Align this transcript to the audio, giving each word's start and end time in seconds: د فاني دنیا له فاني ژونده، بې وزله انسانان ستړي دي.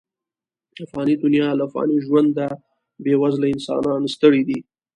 د 0.77 0.79
فاني 0.91 1.15
دنیا 1.23 1.49
له 1.59 1.65
فاني 1.73 1.97
ژونده، 2.05 2.47
بې 3.03 3.13
وزله 3.21 3.47
انسانان 3.55 4.01
ستړي 4.13 4.41
دي. 4.49 4.59